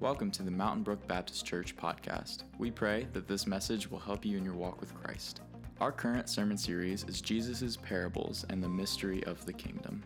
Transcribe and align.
Welcome 0.00 0.30
to 0.30 0.42
the 0.42 0.50
Mountain 0.50 0.82
Brook 0.82 1.06
Baptist 1.06 1.44
Church 1.44 1.76
podcast. 1.76 2.44
We 2.56 2.70
pray 2.70 3.06
that 3.12 3.28
this 3.28 3.46
message 3.46 3.90
will 3.90 3.98
help 3.98 4.24
you 4.24 4.38
in 4.38 4.44
your 4.46 4.54
walk 4.54 4.80
with 4.80 4.94
Christ. 4.94 5.42
Our 5.78 5.92
current 5.92 6.30
sermon 6.30 6.56
series 6.56 7.04
is 7.04 7.20
Jesus' 7.20 7.76
Parables 7.76 8.46
and 8.48 8.64
the 8.64 8.68
Mystery 8.68 9.22
of 9.24 9.44
the 9.44 9.52
Kingdom. 9.52 10.02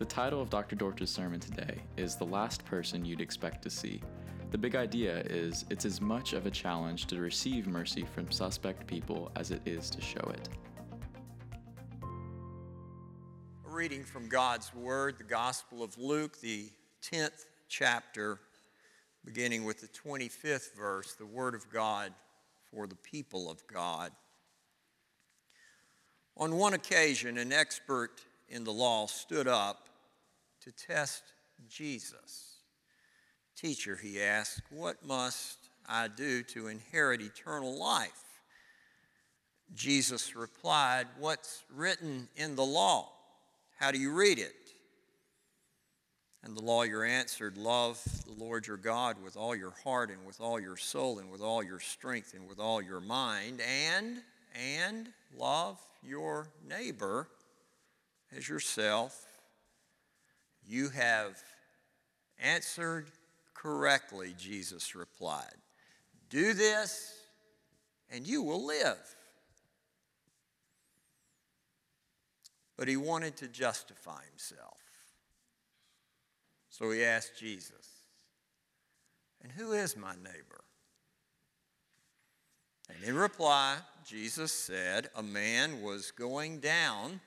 The 0.00 0.04
title 0.04 0.42
of 0.42 0.50
Dr. 0.50 0.74
Dortch's 0.74 1.10
sermon 1.10 1.38
today 1.38 1.78
is 1.96 2.16
The 2.16 2.24
Last 2.24 2.64
Person 2.64 3.04
You'd 3.04 3.20
Expect 3.20 3.62
to 3.62 3.70
See. 3.70 4.02
The 4.50 4.58
big 4.58 4.74
idea 4.74 5.20
is 5.20 5.64
it's 5.70 5.84
as 5.84 6.00
much 6.00 6.32
of 6.32 6.46
a 6.46 6.50
challenge 6.50 7.06
to 7.06 7.20
receive 7.20 7.68
mercy 7.68 8.04
from 8.12 8.32
suspect 8.32 8.88
people 8.88 9.30
as 9.36 9.52
it 9.52 9.62
is 9.64 9.88
to 9.90 10.00
show 10.00 10.32
it. 10.34 10.48
A 13.64 13.70
reading 13.70 14.02
from 14.02 14.28
God's 14.28 14.74
Word, 14.74 15.16
the 15.16 15.22
Gospel 15.22 15.84
of 15.84 15.96
Luke, 15.96 16.40
the 16.40 16.72
10th 17.04 17.44
chapter, 17.68 18.40
beginning 19.24 19.64
with 19.64 19.80
the 19.80 19.88
25th 19.88 20.74
verse, 20.74 21.14
the 21.14 21.26
Word 21.26 21.54
of 21.54 21.70
God 21.70 22.12
for 22.70 22.86
the 22.86 22.96
people 22.96 23.50
of 23.50 23.66
God. 23.66 24.12
On 26.36 26.56
one 26.56 26.74
occasion, 26.74 27.38
an 27.38 27.52
expert 27.52 28.20
in 28.48 28.64
the 28.64 28.72
law 28.72 29.06
stood 29.06 29.48
up 29.48 29.88
to 30.62 30.72
test 30.72 31.22
Jesus. 31.68 32.58
Teacher, 33.56 33.96
he 33.96 34.20
asked, 34.20 34.62
what 34.70 35.04
must 35.04 35.58
I 35.88 36.08
do 36.08 36.42
to 36.44 36.68
inherit 36.68 37.20
eternal 37.20 37.76
life? 37.76 38.28
Jesus 39.74 40.34
replied, 40.34 41.06
What's 41.18 41.62
written 41.74 42.28
in 42.36 42.56
the 42.56 42.64
law? 42.64 43.12
How 43.78 43.90
do 43.90 43.98
you 43.98 44.12
read 44.12 44.38
it? 44.38 44.54
And 46.44 46.56
the 46.56 46.62
lawyer 46.62 47.04
answered, 47.04 47.56
Love 47.56 48.00
the 48.26 48.32
Lord 48.42 48.66
your 48.66 48.76
God 48.76 49.16
with 49.22 49.36
all 49.36 49.56
your 49.56 49.74
heart 49.82 50.10
and 50.10 50.24
with 50.24 50.40
all 50.40 50.60
your 50.60 50.76
soul 50.76 51.18
and 51.18 51.30
with 51.30 51.40
all 51.40 51.62
your 51.62 51.80
strength 51.80 52.34
and 52.34 52.48
with 52.48 52.60
all 52.60 52.80
your 52.80 53.00
mind, 53.00 53.60
and, 53.60 54.18
and 54.54 55.08
love 55.36 55.78
your 56.02 56.48
neighbor 56.66 57.28
as 58.36 58.48
yourself. 58.48 59.26
You 60.66 60.90
have 60.90 61.42
answered 62.38 63.06
correctly, 63.54 64.34
Jesus 64.38 64.94
replied. 64.94 65.56
Do 66.30 66.52
this, 66.54 67.14
and 68.10 68.26
you 68.26 68.42
will 68.42 68.64
live. 68.64 68.98
But 72.76 72.86
he 72.86 72.96
wanted 72.96 73.36
to 73.38 73.48
justify 73.48 74.20
himself. 74.30 74.87
So 76.78 76.92
he 76.92 77.04
asked 77.04 77.36
Jesus, 77.36 78.06
And 79.42 79.50
who 79.50 79.72
is 79.72 79.96
my 79.96 80.14
neighbor? 80.14 80.62
And 82.88 83.02
in 83.04 83.16
reply, 83.16 83.78
Jesus 84.06 84.52
said, 84.52 85.08
A 85.16 85.22
man 85.22 85.82
was 85.82 86.12
going 86.12 86.60
down 86.60 87.20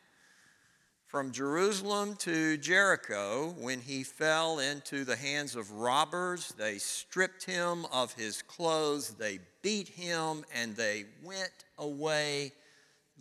from 1.05 1.33
Jerusalem 1.33 2.15
to 2.19 2.55
Jericho 2.55 3.53
when 3.59 3.81
he 3.81 4.03
fell 4.03 4.59
into 4.59 5.03
the 5.03 5.17
hands 5.17 5.57
of 5.57 5.69
robbers. 5.73 6.53
They 6.57 6.77
stripped 6.77 7.43
him 7.43 7.85
of 7.91 8.13
his 8.13 8.41
clothes, 8.41 9.09
they 9.09 9.39
beat 9.61 9.89
him, 9.89 10.45
and 10.55 10.77
they 10.77 11.03
went 11.25 11.65
away, 11.77 12.53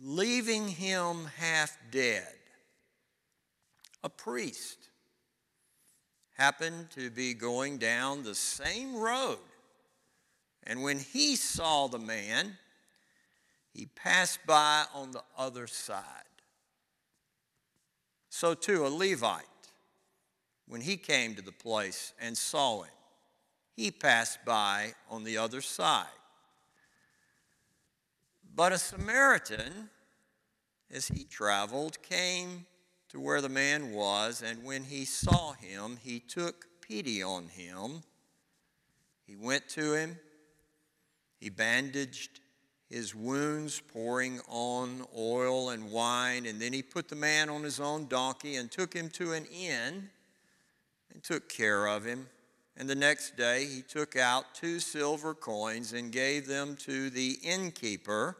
leaving 0.01 0.69
him 0.69 1.25
half 1.37 1.77
dead. 1.91 2.35
A 4.01 4.09
priest 4.09 4.90
happened 6.41 6.89
to 6.89 7.11
be 7.11 7.35
going 7.35 7.77
down 7.77 8.23
the 8.23 8.33
same 8.33 8.95
road. 8.95 9.37
And 10.63 10.81
when 10.81 10.97
he 10.97 11.35
saw 11.35 11.85
the 11.85 11.99
man, 11.99 12.57
he 13.75 13.85
passed 13.85 14.39
by 14.47 14.85
on 14.91 15.11
the 15.11 15.21
other 15.37 15.67
side. 15.67 16.03
So 18.29 18.55
too, 18.55 18.87
a 18.87 18.89
Levite, 18.89 19.45
when 20.67 20.81
he 20.81 20.97
came 20.97 21.35
to 21.35 21.43
the 21.43 21.51
place 21.51 22.11
and 22.19 22.35
saw 22.35 22.81
him, 22.81 22.93
he 23.75 23.91
passed 23.91 24.43
by 24.43 24.95
on 25.11 25.23
the 25.23 25.37
other 25.37 25.61
side. 25.61 26.07
But 28.55 28.73
a 28.73 28.79
Samaritan, 28.79 29.91
as 30.91 31.07
he 31.07 31.23
traveled, 31.23 32.01
came 32.01 32.65
to 33.11 33.19
where 33.19 33.41
the 33.41 33.49
man 33.49 33.91
was, 33.91 34.41
and 34.41 34.63
when 34.63 34.83
he 34.83 35.03
saw 35.03 35.51
him, 35.51 35.97
he 36.01 36.19
took 36.19 36.65
pity 36.81 37.21
on 37.21 37.49
him. 37.49 38.03
He 39.27 39.35
went 39.35 39.67
to 39.69 39.93
him, 39.93 40.17
he 41.37 41.49
bandaged 41.49 42.39
his 42.89 43.13
wounds, 43.13 43.81
pouring 43.81 44.39
on 44.47 45.05
oil 45.17 45.71
and 45.71 45.91
wine, 45.91 46.45
and 46.45 46.61
then 46.61 46.71
he 46.71 46.81
put 46.81 47.09
the 47.09 47.15
man 47.15 47.49
on 47.49 47.63
his 47.63 47.79
own 47.79 48.07
donkey 48.07 48.55
and 48.55 48.71
took 48.71 48.93
him 48.93 49.09
to 49.09 49.33
an 49.33 49.45
inn 49.45 50.09
and 51.13 51.23
took 51.23 51.49
care 51.49 51.87
of 51.87 52.05
him. 52.05 52.27
And 52.77 52.89
the 52.89 52.95
next 52.95 53.35
day 53.35 53.65
he 53.65 53.81
took 53.81 54.15
out 54.15 54.55
two 54.55 54.79
silver 54.79 55.33
coins 55.33 55.91
and 55.93 56.11
gave 56.11 56.47
them 56.47 56.77
to 56.77 57.09
the 57.09 57.39
innkeeper. 57.43 58.37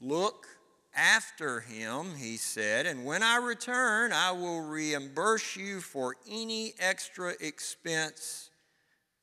Look, 0.00 0.46
after 0.94 1.60
him, 1.60 2.16
he 2.16 2.36
said, 2.36 2.86
and 2.86 3.04
when 3.04 3.22
I 3.22 3.36
return, 3.36 4.12
I 4.12 4.32
will 4.32 4.62
reimburse 4.62 5.56
you 5.56 5.80
for 5.80 6.16
any 6.28 6.74
extra 6.78 7.34
expense 7.40 8.50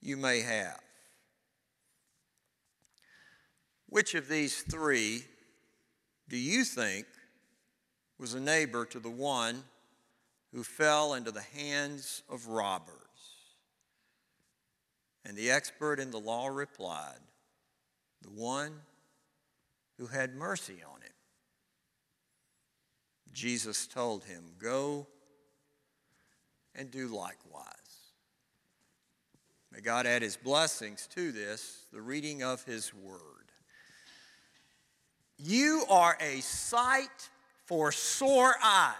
you 0.01 0.15
may 0.15 0.41
have. 0.41 0.79
Which 3.89 4.15
of 4.15 4.27
these 4.27 4.61
three 4.61 5.23
do 6.29 6.37
you 6.37 6.63
think 6.63 7.05
was 8.17 8.33
a 8.33 8.39
neighbor 8.39 8.85
to 8.85 8.99
the 8.99 9.09
one 9.09 9.63
who 10.53 10.63
fell 10.63 11.13
into 11.13 11.31
the 11.31 11.41
hands 11.41 12.23
of 12.29 12.47
robbers? 12.47 12.93
And 15.25 15.37
the 15.37 15.51
expert 15.51 15.99
in 15.99 16.11
the 16.11 16.19
law 16.19 16.47
replied, 16.47 17.19
The 18.21 18.29
one 18.29 18.73
who 19.97 20.07
had 20.07 20.35
mercy 20.35 20.77
on 20.85 21.01
him. 21.01 21.11
Jesus 23.37 23.85
told 23.85 24.23
him, 24.23 24.41
Go 24.57 25.05
and 26.73 26.89
do 26.89 27.07
likewise. 27.07 27.67
May 29.71 29.79
God 29.79 30.07
add 30.07 30.23
his 30.23 30.35
blessings 30.35 31.07
to 31.13 31.31
this, 31.31 31.85
the 31.93 32.01
reading 32.01 32.41
of 32.41 32.63
his 32.63 32.95
word. 32.95 33.51
You 35.37 35.83
are 35.87 36.17
a 36.19 36.39
sight 36.39 37.29
for 37.65 37.91
sore 37.91 38.55
eyes. 38.63 38.95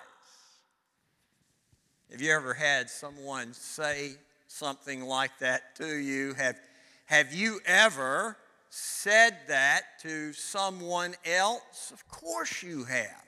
Have 2.11 2.21
you 2.21 2.31
ever 2.31 2.53
had 2.53 2.91
someone 2.91 3.53
say 3.53 4.11
something 4.47 5.01
like 5.01 5.31
that 5.39 5.75
to 5.77 5.95
you? 5.95 6.35
Have, 6.35 6.59
have 7.07 7.33
you 7.33 7.59
ever 7.65 8.37
said 8.69 9.35
that 9.47 9.81
to 10.03 10.31
someone 10.33 11.15
else? 11.25 11.89
Of 11.91 12.07
course 12.07 12.61
you 12.61 12.83
have 12.83 13.26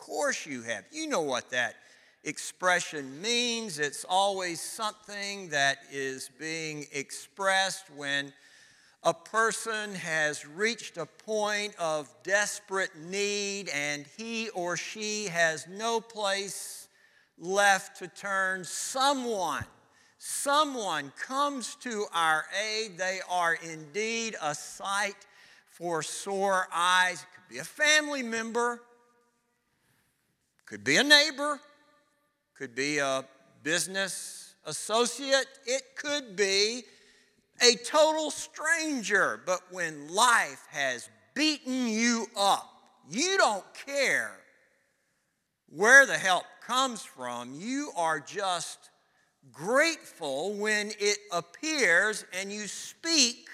course 0.00 0.46
you 0.46 0.62
have. 0.62 0.84
You 0.90 1.06
know 1.06 1.20
what 1.20 1.50
that 1.50 1.76
expression 2.24 3.20
means. 3.22 3.78
It's 3.78 4.04
always 4.08 4.60
something 4.60 5.50
that 5.50 5.78
is 5.92 6.30
being 6.38 6.86
expressed 6.92 7.84
when 7.94 8.32
a 9.02 9.14
person 9.14 9.94
has 9.94 10.46
reached 10.46 10.96
a 10.96 11.06
point 11.06 11.74
of 11.78 12.08
desperate 12.22 12.90
need 12.96 13.70
and 13.74 14.06
he 14.16 14.50
or 14.50 14.76
she 14.76 15.26
has 15.26 15.66
no 15.68 16.00
place 16.00 16.88
left 17.38 17.98
to 17.98 18.08
turn. 18.08 18.64
Someone, 18.64 19.64
someone 20.18 21.12
comes 21.18 21.76
to 21.76 22.04
our 22.14 22.44
aid. 22.62 22.98
They 22.98 23.20
are 23.30 23.56
indeed 23.62 24.36
a 24.42 24.54
sight 24.54 25.26
for 25.70 26.02
sore 26.02 26.68
eyes. 26.74 27.22
It 27.22 27.26
could 27.34 27.54
be 27.54 27.58
a 27.58 27.64
family 27.64 28.22
member, 28.22 28.82
could 30.70 30.84
be 30.84 30.98
a 30.98 31.02
neighbor, 31.02 31.58
could 32.56 32.76
be 32.76 32.98
a 32.98 33.24
business 33.64 34.54
associate, 34.64 35.48
it 35.66 35.82
could 35.96 36.36
be 36.36 36.84
a 37.60 37.74
total 37.84 38.30
stranger. 38.30 39.40
But 39.44 39.62
when 39.72 40.14
life 40.14 40.64
has 40.70 41.10
beaten 41.34 41.88
you 41.88 42.28
up, 42.38 42.70
you 43.10 43.36
don't 43.36 43.64
care 43.84 44.36
where 45.68 46.06
the 46.06 46.16
help 46.16 46.44
comes 46.64 47.02
from. 47.02 47.52
You 47.52 47.90
are 47.96 48.20
just 48.20 48.90
grateful 49.50 50.52
when 50.52 50.92
it 51.00 51.18
appears 51.32 52.24
and 52.32 52.52
you 52.52 52.68
speak 52.68 53.48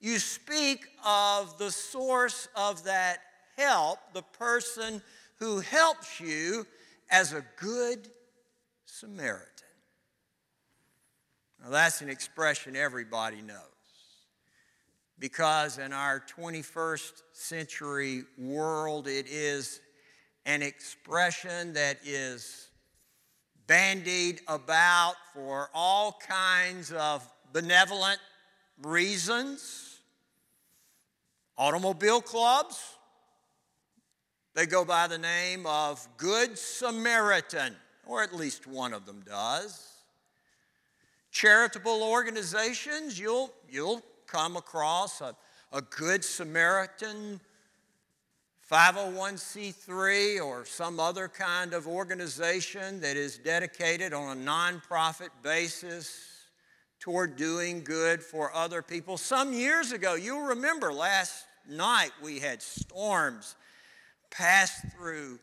you 0.00 0.20
speak 0.20 0.86
of 1.04 1.58
the 1.58 1.72
source 1.72 2.46
of 2.54 2.84
that 2.84 3.18
help, 3.56 3.98
the 4.14 4.22
person 4.22 5.02
who 5.38 5.60
helps 5.60 6.20
you 6.20 6.66
as 7.10 7.32
a 7.32 7.44
good 7.56 8.08
Samaritan. 8.84 9.46
Now, 11.62 11.70
that's 11.70 12.00
an 12.00 12.08
expression 12.08 12.76
everybody 12.76 13.42
knows. 13.42 13.58
Because 15.18 15.78
in 15.78 15.92
our 15.92 16.22
21st 16.38 17.12
century 17.32 18.22
world, 18.36 19.08
it 19.08 19.26
is 19.28 19.80
an 20.46 20.62
expression 20.62 21.72
that 21.72 21.98
is 22.04 22.68
bandied 23.66 24.40
about 24.48 25.14
for 25.34 25.68
all 25.74 26.18
kinds 26.26 26.92
of 26.92 27.28
benevolent 27.52 28.20
reasons. 28.82 30.00
Automobile 31.56 32.20
clubs, 32.20 32.80
they 34.58 34.66
go 34.66 34.84
by 34.84 35.06
the 35.06 35.18
name 35.18 35.64
of 35.66 36.04
Good 36.16 36.58
Samaritan, 36.58 37.76
or 38.04 38.24
at 38.24 38.34
least 38.34 38.66
one 38.66 38.92
of 38.92 39.06
them 39.06 39.22
does. 39.24 39.88
Charitable 41.30 42.02
organizations, 42.02 43.16
you'll, 43.20 43.52
you'll 43.70 44.02
come 44.26 44.56
across 44.56 45.20
a, 45.20 45.36
a 45.72 45.80
Good 45.80 46.24
Samaritan 46.24 47.40
501c3 48.68 50.44
or 50.44 50.64
some 50.64 50.98
other 50.98 51.28
kind 51.28 51.72
of 51.72 51.86
organization 51.86 53.00
that 53.00 53.16
is 53.16 53.38
dedicated 53.38 54.12
on 54.12 54.38
a 54.38 54.40
nonprofit 54.40 55.28
basis 55.44 56.48
toward 56.98 57.36
doing 57.36 57.84
good 57.84 58.20
for 58.20 58.52
other 58.52 58.82
people. 58.82 59.18
Some 59.18 59.52
years 59.52 59.92
ago, 59.92 60.16
you'll 60.16 60.48
remember 60.48 60.92
last 60.92 61.46
night 61.70 62.10
we 62.20 62.40
had 62.40 62.60
storms 62.60 63.54
pass 64.30 64.84
through 64.94 65.38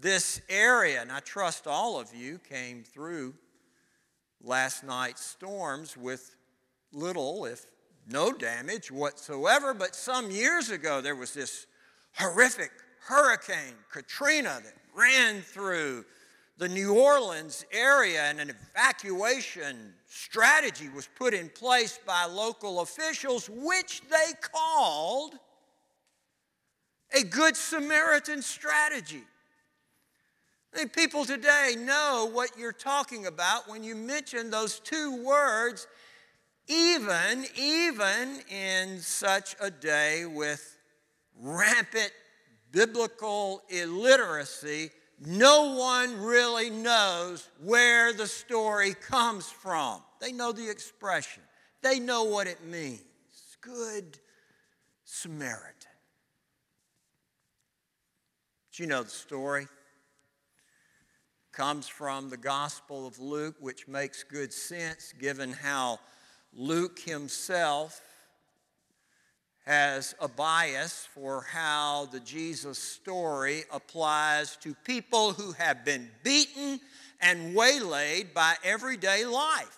this 0.00 0.40
area, 0.48 1.00
and 1.02 1.12
I 1.12 1.20
trust 1.20 1.66
all 1.66 2.00
of 2.00 2.14
you 2.14 2.38
came 2.38 2.82
through 2.82 3.34
last 4.42 4.82
night's 4.84 5.24
storms 5.24 5.96
with 5.96 6.36
little, 6.92 7.44
if 7.44 7.64
no 8.06 8.32
damage 8.32 8.90
whatsoever. 8.90 9.74
But 9.74 9.94
some 9.94 10.30
years 10.30 10.70
ago, 10.70 11.00
there 11.00 11.16
was 11.16 11.34
this 11.34 11.66
horrific 12.14 12.70
hurricane, 13.06 13.74
Katrina, 13.92 14.60
that 14.64 14.74
ran 14.96 15.42
through 15.42 16.04
the 16.56 16.68
New 16.68 16.94
Orleans 16.94 17.64
area, 17.72 18.22
and 18.22 18.40
an 18.40 18.50
evacuation 18.50 19.94
strategy 20.06 20.88
was 20.94 21.08
put 21.16 21.32
in 21.32 21.48
place 21.48 21.98
by 22.06 22.24
local 22.24 22.80
officials, 22.80 23.48
which 23.48 24.02
they 24.10 24.32
called 24.40 25.34
a 27.14 27.24
Good 27.24 27.56
Samaritan 27.56 28.42
strategy. 28.42 29.22
I 30.74 30.78
mean, 30.78 30.88
people 30.88 31.24
today 31.24 31.74
know 31.78 32.30
what 32.32 32.50
you're 32.56 32.72
talking 32.72 33.26
about 33.26 33.68
when 33.68 33.82
you 33.82 33.96
mention 33.96 34.50
those 34.50 34.78
two 34.78 35.24
words, 35.24 35.88
even, 36.68 37.44
even 37.56 38.40
in 38.48 39.00
such 39.00 39.56
a 39.60 39.70
day 39.70 40.26
with 40.26 40.78
rampant 41.36 42.12
biblical 42.70 43.62
illiteracy 43.68 44.90
no 45.20 45.74
one 45.74 46.18
really 46.18 46.70
knows 46.70 47.48
where 47.62 48.12
the 48.12 48.26
story 48.26 48.94
comes 48.94 49.46
from. 49.46 50.00
They 50.18 50.32
know 50.32 50.52
the 50.52 50.68
expression, 50.68 51.42
they 51.82 51.98
know 52.00 52.24
what 52.24 52.46
it 52.46 52.64
means. 52.64 53.02
Good 53.60 54.18
Samaritan. 55.04 55.74
But 58.69 58.69
you 58.80 58.86
know 58.86 59.02
the 59.02 59.10
story. 59.10 59.68
Comes 61.52 61.86
from 61.86 62.30
the 62.30 62.38
Gospel 62.38 63.06
of 63.06 63.18
Luke, 63.18 63.56
which 63.60 63.86
makes 63.86 64.22
good 64.22 64.54
sense 64.54 65.12
given 65.20 65.52
how 65.52 66.00
Luke 66.54 66.98
himself 66.98 68.00
has 69.66 70.14
a 70.18 70.28
bias 70.28 71.06
for 71.12 71.42
how 71.42 72.08
the 72.10 72.20
Jesus 72.20 72.78
story 72.78 73.64
applies 73.70 74.56
to 74.62 74.74
people 74.82 75.32
who 75.32 75.52
have 75.52 75.84
been 75.84 76.08
beaten 76.24 76.80
and 77.20 77.54
waylaid 77.54 78.32
by 78.32 78.54
everyday 78.64 79.26
life. 79.26 79.76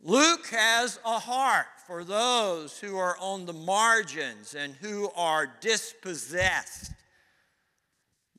Luke 0.00 0.46
has 0.46 0.98
a 1.04 1.18
heart 1.18 1.66
for 1.86 2.04
those 2.04 2.78
who 2.78 2.96
are 2.96 3.18
on 3.18 3.44
the 3.44 3.52
margins 3.52 4.54
and 4.54 4.74
who 4.76 5.10
are 5.14 5.46
dispossessed. 5.60 6.90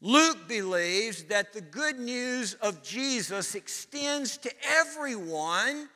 Luke 0.05 0.50
believes 0.50 1.23
that 1.23 1.53
the 1.53 1.61
good 1.61 1.97
news 1.97 2.55
of 2.55 2.83
Jesus 2.83 3.55
extends 3.55 4.35
to 4.35 4.51
everyone, 4.67 5.88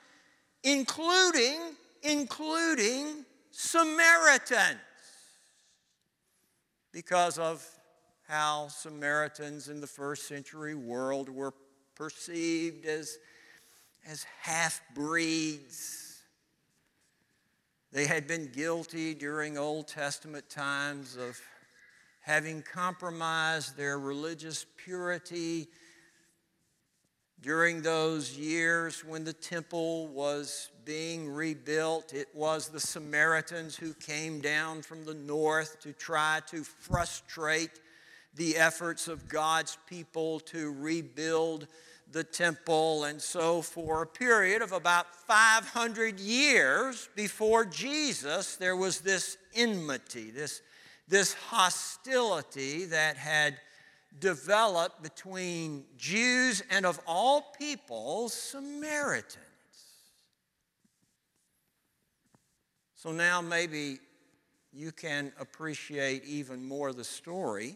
including, 0.63 1.59
including 2.03 3.25
Samaritans 3.51 4.79
because 6.93 7.37
of 7.37 7.67
how 8.29 8.69
Samaritans 8.69 9.67
in 9.67 9.81
the 9.81 9.87
first 9.87 10.25
century 10.25 10.73
world 10.73 11.27
were 11.27 11.53
perceived 11.93 12.85
as, 12.85 13.17
as 14.07 14.25
half 14.41 14.79
breeds. 14.95 16.21
They 17.91 18.05
had 18.05 18.25
been 18.25 18.53
guilty 18.53 19.13
during 19.13 19.57
Old 19.57 19.89
Testament 19.89 20.49
times 20.49 21.17
of 21.17 21.37
having 22.27 22.61
compromised 22.61 23.77
their 23.77 23.97
religious 23.97 24.65
purity 24.75 25.65
during 27.39 27.81
those 27.81 28.37
years 28.37 29.01
when 29.05 29.23
the 29.23 29.31
temple 29.31 30.07
was 30.07 30.69
being 30.83 31.29
rebuilt, 31.29 32.13
it 32.13 32.27
was 32.33 32.67
the 32.67 32.81
Samaritans 32.81 33.77
who 33.77 33.93
came 33.93 34.41
down 34.41 34.81
from 34.81 35.05
the 35.05 35.13
north 35.13 35.79
to 35.79 35.93
try 35.93 36.41
to 36.47 36.65
frustrate 36.65 37.79
the 38.35 38.57
efforts 38.57 39.07
of 39.07 39.29
God's 39.29 39.77
people 39.87 40.41
to 40.41 40.73
rebuild 40.73 41.65
the 42.11 42.25
temple. 42.25 43.05
And 43.05 43.21
so, 43.21 43.61
for 43.61 44.01
a 44.01 44.07
period 44.07 44.61
of 44.61 44.73
about 44.73 45.15
500 45.15 46.19
years 46.19 47.07
before 47.15 47.63
Jesus, 47.63 48.57
there 48.57 48.75
was 48.75 48.99
this 48.99 49.37
enmity, 49.55 50.29
this, 50.29 50.61
this 51.07 51.33
hostility 51.33 52.85
that 52.85 53.17
had 53.17 53.55
developed 54.19 55.01
between 55.03 55.85
Jews 55.97 56.63
and, 56.69 56.85
of 56.85 56.99
all 57.05 57.53
people, 57.57 58.29
Samaritans. 58.29 59.43
So 62.95 63.11
now 63.11 63.41
maybe 63.41 63.99
you 64.73 64.91
can 64.91 65.31
appreciate 65.39 66.25
even 66.25 66.67
more 66.67 66.93
the 66.93 67.03
story, 67.03 67.75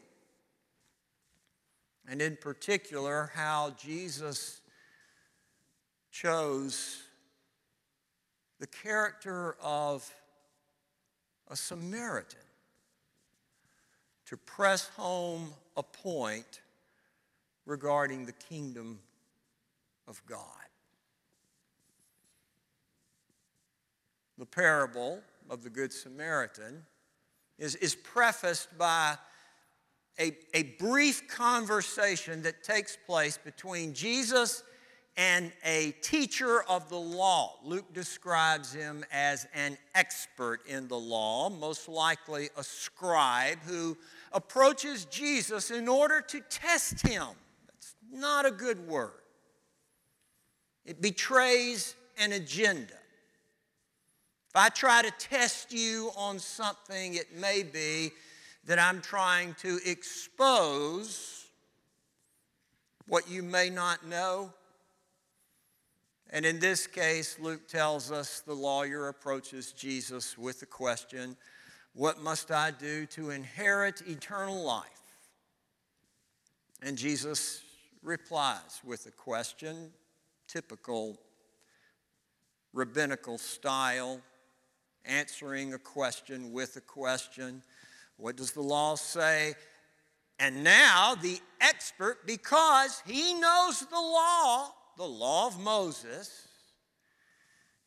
and 2.07 2.21
in 2.21 2.35
particular, 2.35 3.31
how 3.33 3.73
Jesus 3.79 4.61
chose 6.11 7.03
the 8.59 8.67
character 8.67 9.55
of 9.61 10.11
a 11.49 11.55
Samaritan 11.55 12.39
to 14.31 14.37
press 14.37 14.87
home 14.95 15.49
a 15.75 15.83
point 15.83 16.61
regarding 17.65 18.25
the 18.25 18.31
kingdom 18.31 18.97
of 20.07 20.25
God. 20.25 20.39
The 24.37 24.45
parable 24.45 25.19
of 25.49 25.63
the 25.63 25.69
Good 25.69 25.91
Samaritan 25.91 26.85
is, 27.59 27.75
is 27.75 27.93
prefaced 27.93 28.77
by 28.77 29.17
a, 30.17 30.31
a 30.53 30.63
brief 30.79 31.27
conversation 31.27 32.41
that 32.43 32.63
takes 32.63 32.97
place 33.05 33.37
between 33.37 33.93
Jesus 33.93 34.63
and 35.17 35.51
a 35.65 35.91
teacher 36.01 36.63
of 36.63 36.89
the 36.89 36.99
law. 36.99 37.59
Luke 37.63 37.93
describes 37.93 38.73
him 38.73 39.03
as 39.11 39.47
an 39.53 39.77
expert 39.93 40.61
in 40.67 40.87
the 40.87 40.97
law, 40.97 41.49
most 41.49 41.89
likely 41.89 42.49
a 42.57 42.63
scribe 42.63 43.59
who 43.65 43.97
approaches 44.31 45.05
Jesus 45.05 45.69
in 45.71 45.87
order 45.87 46.21
to 46.21 46.39
test 46.49 47.05
him. 47.05 47.27
That's 47.67 47.95
not 48.11 48.45
a 48.45 48.51
good 48.51 48.87
word. 48.87 49.11
It 50.85 51.01
betrays 51.01 51.95
an 52.17 52.31
agenda. 52.31 52.93
If 54.49 54.55
I 54.55 54.69
try 54.69 55.01
to 55.01 55.11
test 55.11 55.71
you 55.71 56.11
on 56.17 56.39
something, 56.39 57.15
it 57.15 57.37
may 57.37 57.63
be 57.63 58.11
that 58.65 58.79
I'm 58.79 59.01
trying 59.01 59.55
to 59.61 59.79
expose 59.85 61.45
what 63.07 63.29
you 63.29 63.43
may 63.43 63.69
not 63.69 64.05
know. 64.05 64.53
And 66.31 66.45
in 66.45 66.59
this 66.59 66.87
case, 66.87 67.37
Luke 67.39 67.67
tells 67.67 68.11
us 68.11 68.39
the 68.39 68.53
lawyer 68.53 69.09
approaches 69.09 69.73
Jesus 69.73 70.37
with 70.37 70.59
the 70.61 70.65
question 70.65 71.35
what 71.93 72.21
must 72.21 72.51
I 72.51 72.71
do 72.71 73.05
to 73.07 73.31
inherit 73.31 74.01
eternal 74.07 74.63
life? 74.63 74.85
And 76.81 76.97
Jesus 76.97 77.61
replies 78.01 78.79
with 78.85 79.05
a 79.07 79.11
question 79.11 79.91
typical 80.47 81.17
rabbinical 82.73 83.37
style, 83.37 84.19
answering 85.05 85.73
a 85.73 85.77
question 85.77 86.51
with 86.51 86.75
a 86.75 86.81
question. 86.81 87.61
What 88.17 88.35
does 88.35 88.51
the 88.51 88.61
law 88.61 88.95
say? 88.95 89.53
And 90.39 90.63
now 90.63 91.15
the 91.21 91.39
expert, 91.59 92.25
because 92.25 93.01
he 93.05 93.33
knows 93.33 93.79
the 93.79 93.95
law, 93.95 94.73
the 95.01 95.07
law 95.07 95.47
of 95.47 95.59
Moses, 95.59 96.47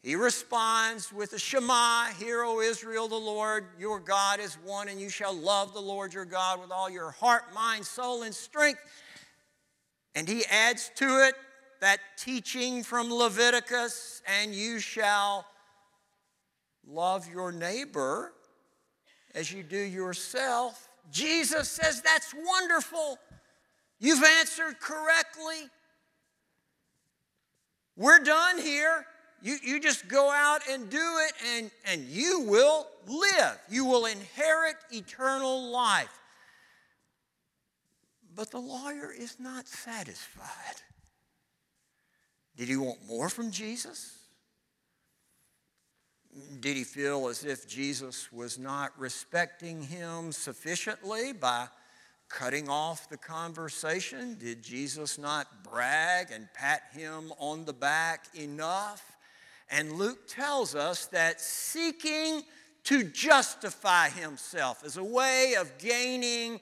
he 0.02 0.16
responds 0.16 1.12
with 1.12 1.30
the 1.30 1.38
Shema, 1.38 2.06
Hear, 2.18 2.42
O 2.42 2.61
Israel, 2.61 3.06
the 3.06 3.14
Lord 3.14 3.66
your 3.78 4.00
God 4.00 4.40
is 4.40 4.59
one, 4.64 4.88
and 4.88 5.00
you 5.00 5.09
shall 5.09 5.33
love 5.33 5.75
the 5.75 5.80
Lord 5.80 6.12
your 6.12 6.25
God 6.25 6.61
with 6.61 6.73
all 6.73 6.90
your 6.90 7.12
heart, 7.12 7.54
mind, 7.54 7.87
soul, 7.87 8.25
and 8.25 8.35
strength. 8.35 8.80
And 10.16 10.28
he 10.28 10.44
adds 10.47 10.90
to 10.97 11.28
it 11.28 11.37
that 11.80 12.00
teaching 12.16 12.83
from 12.83 13.14
Leviticus, 13.14 14.21
and 14.40 14.52
you 14.52 14.80
shall 14.80 15.47
love 16.85 17.28
your 17.33 17.52
neighbor 17.52 18.33
as 19.37 19.52
you 19.52 19.62
do 19.62 19.78
yourself. 19.78 20.88
Jesus 21.12 21.68
says 21.68 22.02
that's 22.02 22.35
wonderful. 22.35 23.18
You've 24.00 24.25
answered 24.25 24.80
correctly. 24.80 25.71
We're 27.96 28.20
done 28.20 28.58
here. 28.58 29.06
You, 29.42 29.56
you 29.62 29.80
just 29.80 30.08
go 30.08 30.30
out 30.30 30.62
and 30.70 30.88
do 30.88 30.96
it, 30.96 31.32
and, 31.56 31.70
and 31.86 32.04
you 32.06 32.40
will 32.40 32.86
live. 33.06 33.58
You 33.68 33.84
will 33.84 34.06
inherit 34.06 34.76
eternal 34.90 35.70
life. 35.70 36.20
But 38.34 38.50
the 38.50 38.58
lawyer 38.58 39.12
is 39.16 39.36
not 39.38 39.68
satisfied. 39.68 40.76
Did 42.56 42.68
he 42.68 42.76
want 42.76 42.98
more 43.06 43.28
from 43.28 43.50
Jesus? 43.50 44.16
Did 46.60 46.76
he 46.76 46.84
feel 46.84 47.28
as 47.28 47.44
if 47.44 47.68
Jesus 47.68 48.32
was 48.32 48.58
not 48.58 48.92
respecting 48.98 49.82
him 49.82 50.32
sufficiently 50.32 51.32
by 51.32 51.68
cutting 52.34 52.68
off 52.68 53.08
the 53.08 53.16
conversation? 53.16 54.36
Did 54.38 54.62
Jesus 54.62 55.18
not 55.18 55.64
brag 55.70 56.30
and 56.32 56.48
pat 56.54 56.82
him 56.92 57.32
on 57.38 57.64
the 57.64 57.72
back 57.72 58.26
enough? 58.34 59.16
And 59.70 59.92
Luke 59.92 60.26
tells 60.26 60.74
us 60.74 61.06
that 61.06 61.40
seeking 61.40 62.42
to 62.84 63.04
justify 63.04 64.08
himself 64.10 64.84
as 64.84 64.96
a 64.96 65.04
way 65.04 65.54
of 65.58 65.78
gaining 65.78 66.60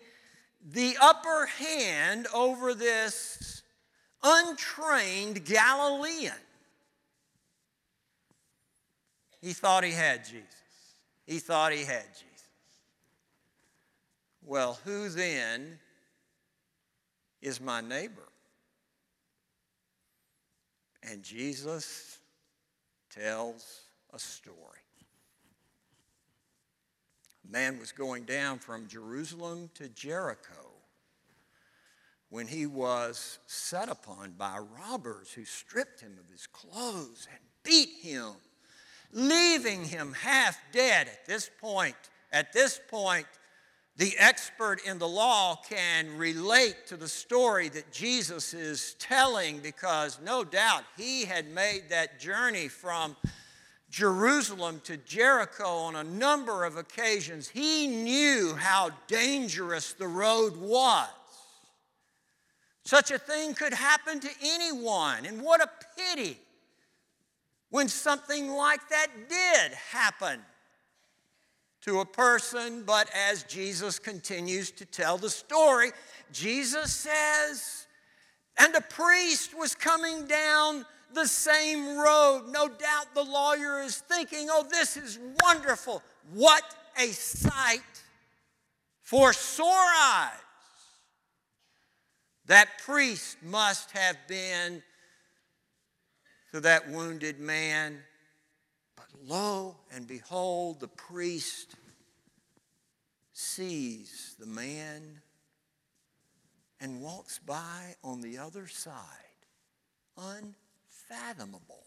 the 0.71 0.97
upper 1.01 1.47
hand 1.47 2.27
over 2.33 2.75
this 2.75 3.63
untrained 4.23 5.45
Galilean 5.45 6.33
he 9.43 9.53
thought 9.53 9.83
he 9.83 9.91
had 9.91 10.25
Jesus. 10.25 10.47
He 11.27 11.41
thought 11.41 11.73
he 11.73 11.85
had 11.85 12.05
Jesus. 12.15 12.32
Well, 14.45 14.79
who 14.85 15.09
then 15.09 15.79
is 17.41 17.61
my 17.61 17.81
neighbor? 17.81 18.29
And 21.03 21.23
Jesus 21.23 22.19
tells 23.11 23.83
a 24.13 24.19
story. 24.19 24.57
A 27.49 27.53
man 27.53 27.79
was 27.79 27.93
going 27.93 28.25
down 28.25 28.59
from 28.59 28.87
Jerusalem 28.87 29.71
to 29.75 29.89
Jericho 29.89 30.71
when 32.31 32.47
he 32.47 32.67
was 32.67 33.39
set 33.47 33.89
upon 33.89 34.33
by 34.33 34.59
robbers 34.59 35.33
who 35.33 35.45
stripped 35.45 36.01
him 36.01 36.17
of 36.19 36.31
his 36.31 36.47
clothes 36.47 37.27
and 37.31 37.41
beat 37.63 37.91
him 38.01 38.35
leaving 39.13 39.85
him 39.85 40.15
half 40.15 40.59
dead 40.73 41.07
at 41.07 41.27
this 41.27 41.51
point. 41.61 41.97
At 42.33 42.53
this 42.53 42.81
point, 42.91 43.27
the 43.97 44.15
expert 44.19 44.81
in 44.87 44.99
the 44.99 45.09
law 45.09 45.57
can 45.69 46.17
relate 46.17 46.87
to 46.87 46.97
the 46.97 47.09
story 47.09 47.69
that 47.69 47.93
Jesus 47.93 48.55
is 48.55 48.95
telling 48.99 49.59
because 49.59 50.19
no 50.25 50.45
doubt 50.45 50.85
he 50.97 51.25
had 51.25 51.51
made 51.51 51.85
that 51.91 52.19
journey 52.19 52.69
from 52.69 53.17
Jerusalem 53.91 54.81
to 54.85 54.97
Jericho 54.97 55.77
on 55.77 55.97
a 55.97 56.05
number 56.05 56.65
of 56.65 56.79
occasions. 56.79 57.49
He 57.49 57.87
knew 57.87 58.55
how 58.59 58.91
dangerous 59.07 59.93
the 59.93 60.09
road 60.09 60.57
was. 60.57 61.09
Such 62.85 63.11
a 63.11 63.19
thing 63.19 63.53
could 63.53 63.75
happen 63.75 64.19
to 64.21 64.31
anyone, 64.43 65.27
and 65.27 65.43
what 65.43 65.63
a 65.63 65.69
pity 65.97 66.39
when 67.69 67.89
something 67.89 68.51
like 68.51 68.89
that 68.89 69.09
did 69.29 69.73
happen 69.91 70.41
to 71.83 72.01
a 72.01 72.05
person, 72.05 72.85
but 72.85 73.11
as 73.15 73.43
Jesus 73.45 73.99
continues 73.99 74.71
to 74.73 74.85
tell 74.85 75.19
the 75.19 75.31
story, 75.31 75.91
Jesus 76.33 76.93
says, 76.93 77.87
and 78.59 78.75
a 78.75 78.81
priest 78.81 79.57
was 79.59 79.75
coming 79.75 80.27
down 80.27 80.85
the 81.13 81.27
same 81.27 81.97
road. 81.99 82.45
No 82.51 82.69
doubt 82.69 83.15
the 83.15 83.23
lawyer 83.23 83.83
is 83.83 83.99
thinking, 83.99 84.49
oh, 84.51 84.67
this 84.71 84.97
is 84.97 85.19
wonderful. 85.43 86.03
What 86.33 86.63
a 86.99 87.09
sight 87.09 87.81
for 89.01 89.33
sore 89.33 89.69
eyes. 89.69 90.31
That 92.47 92.69
priest 92.85 93.39
must 93.43 93.91
have 93.93 94.17
been 94.29 94.83
to 96.53 96.61
that 96.61 96.89
wounded 96.89 97.41
man. 97.41 97.99
But 98.97 99.07
lo 99.25 99.77
and 99.95 100.07
behold, 100.07 100.81
the 100.81 100.89
priest 100.89 101.75
sees 103.33 104.35
the 104.39 104.47
man 104.47 105.21
and 106.81 107.01
walks 107.01 107.39
by 107.39 107.95
on 108.03 108.21
the 108.21 108.39
other 108.39 108.67
side. 108.67 108.95
Unfathomable. 110.19 111.85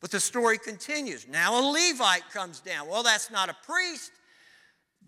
But 0.00 0.10
the 0.10 0.20
story 0.20 0.58
continues. 0.58 1.26
Now 1.26 1.58
a 1.58 1.62
Levite 1.72 2.28
comes 2.30 2.60
down. 2.60 2.88
Well, 2.88 3.02
that's 3.02 3.30
not 3.30 3.48
a 3.48 3.56
priest, 3.66 4.12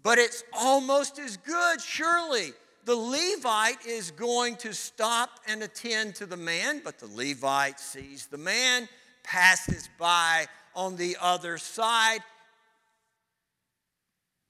but 0.02 0.18
it's 0.18 0.42
almost 0.52 1.18
as 1.18 1.36
good, 1.36 1.80
surely 1.80 2.52
the 2.84 2.96
Levite 2.96 3.86
is 3.86 4.10
going 4.10 4.56
to 4.56 4.72
stop 4.72 5.40
and 5.46 5.62
attend 5.62 6.14
to 6.16 6.26
the 6.26 6.36
man, 6.36 6.80
but 6.82 6.98
the 6.98 7.06
Levite 7.06 7.78
sees 7.78 8.26
the 8.26 8.38
man, 8.38 8.88
passes 9.30 9.88
by 9.96 10.46
on 10.74 10.96
the 10.96 11.16
other 11.20 11.56
side. 11.56 12.18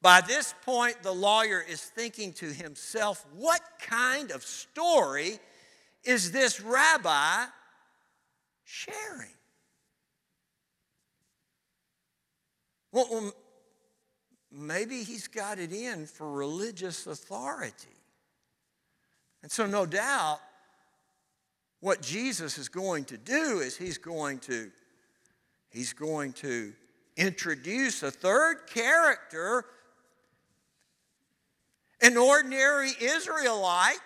By 0.00 0.22
this 0.22 0.54
point, 0.64 1.02
the 1.02 1.12
lawyer 1.12 1.62
is 1.68 1.82
thinking 1.82 2.32
to 2.34 2.46
himself, 2.46 3.26
what 3.36 3.60
kind 3.78 4.30
of 4.30 4.42
story 4.42 5.38
is 6.02 6.32
this 6.32 6.62
rabbi 6.62 7.44
sharing? 8.64 9.34
Well, 12.90 13.34
maybe 14.50 15.02
he's 15.02 15.28
got 15.28 15.58
it 15.58 15.72
in 15.72 16.06
for 16.06 16.30
religious 16.32 17.06
authority. 17.06 17.88
And 19.42 19.52
so, 19.52 19.66
no 19.66 19.84
doubt, 19.84 20.40
what 21.80 22.02
Jesus 22.02 22.58
is 22.58 22.68
going 22.68 23.04
to 23.06 23.16
do 23.16 23.60
is 23.60 23.76
he's 23.76 23.98
going 23.98 24.38
to 24.40 24.70
he's 25.70 25.92
going 25.92 26.32
to 26.34 26.72
introduce 27.16 28.02
a 28.02 28.10
third 28.10 28.66
character 28.66 29.64
an 32.02 32.16
ordinary 32.16 32.92
Israelite, 33.00 33.98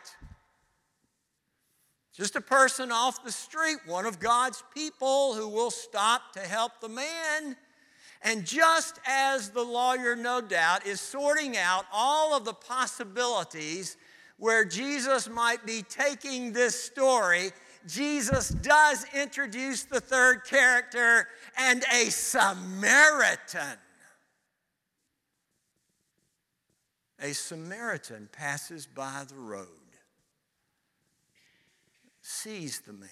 just 2.12 2.36
a 2.36 2.40
person 2.40 2.90
off 2.90 3.24
the 3.24 3.32
street, 3.32 3.78
one 3.86 4.06
of 4.06 4.20
God's 4.20 4.62
people 4.74 5.34
who 5.34 5.48
will 5.48 5.70
stop 5.70 6.32
to 6.32 6.40
help 6.40 6.72
the 6.80 6.88
man. 6.88 7.56
And 8.22 8.44
just 8.44 8.98
as 9.06 9.50
the 9.50 9.62
lawyer, 9.62 10.16
no 10.16 10.40
doubt, 10.40 10.86
is 10.86 11.00
sorting 11.00 11.56
out 11.56 11.84
all 11.92 12.36
of 12.36 12.44
the 12.44 12.54
possibilities 12.54 13.96
where 14.38 14.64
Jesus 14.64 15.28
might 15.28 15.64
be 15.66 15.82
taking 15.82 16.52
this 16.52 16.82
story, 16.82 17.52
Jesus 17.86 18.48
does 18.48 19.04
introduce 19.14 19.84
the 19.84 20.00
third 20.00 20.44
character 20.44 21.28
and 21.58 21.84
a 21.92 22.10
Samaritan. 22.10 23.78
A 27.20 27.32
Samaritan 27.32 28.28
passes 28.32 28.86
by 28.86 29.24
the 29.28 29.36
road, 29.36 29.68
sees 32.22 32.80
the 32.80 32.92
man, 32.92 33.10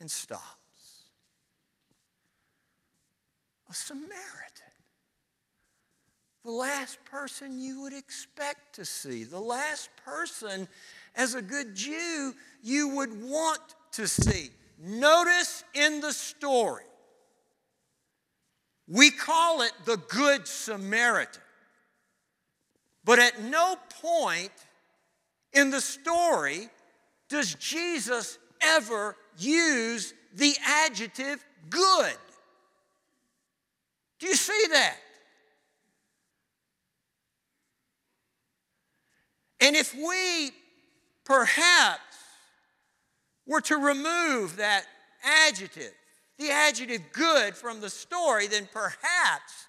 and 0.00 0.10
stops. 0.10 0.46
A 3.68 3.74
Samaritan 3.74 4.70
the 6.44 6.50
last 6.50 6.98
person 7.04 7.58
you 7.58 7.82
would 7.82 7.92
expect 7.92 8.74
to 8.76 8.84
see, 8.84 9.24
the 9.24 9.40
last 9.40 9.90
person 10.04 10.66
as 11.14 11.34
a 11.34 11.42
good 11.42 11.74
Jew 11.74 12.34
you 12.62 12.88
would 12.96 13.22
want 13.22 13.60
to 13.92 14.06
see. 14.06 14.50
Notice 14.78 15.64
in 15.74 16.00
the 16.00 16.12
story, 16.12 16.84
we 18.88 19.10
call 19.10 19.62
it 19.62 19.72
the 19.84 19.96
Good 19.96 20.48
Samaritan. 20.48 21.42
But 23.04 23.18
at 23.18 23.42
no 23.42 23.76
point 24.00 24.52
in 25.52 25.70
the 25.70 25.80
story 25.80 26.68
does 27.28 27.54
Jesus 27.54 28.38
ever 28.60 29.16
use 29.38 30.12
the 30.34 30.54
adjective 30.64 31.44
good. 31.68 32.14
Do 34.18 34.26
you 34.26 34.34
see 34.34 34.66
that? 34.72 34.96
And 39.60 39.76
if 39.76 39.94
we 39.94 40.50
perhaps 41.30 42.00
were 43.46 43.60
to 43.60 43.76
remove 43.76 44.56
that 44.56 44.84
adjective, 45.22 45.92
the 46.40 46.50
adjective 46.50 47.02
good 47.12 47.54
from 47.54 47.80
the 47.80 47.88
story, 47.88 48.48
then 48.48 48.68
perhaps 48.72 49.68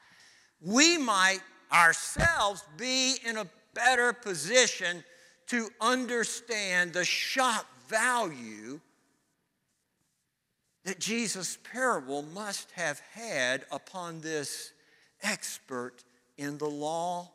we 0.59 0.97
might 0.97 1.41
ourselves 1.71 2.63
be 2.77 3.15
in 3.23 3.37
a 3.37 3.45
better 3.75 4.11
position 4.11 5.03
to 5.45 5.69
understand 5.79 6.93
the 6.93 7.05
shock 7.05 7.67
value 7.87 8.79
that 10.83 10.99
Jesus' 10.99 11.59
parable 11.71 12.23
must 12.23 12.71
have 12.71 12.99
had 13.13 13.65
upon 13.71 14.19
this 14.21 14.71
expert 15.21 16.03
in 16.39 16.57
the 16.57 16.69
law. 16.69 17.29